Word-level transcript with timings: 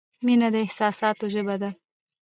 •مینه 0.25 0.47
د 0.53 0.55
احساساتو 0.65 1.25
ژبه 1.33 1.55
ده. 1.61 1.69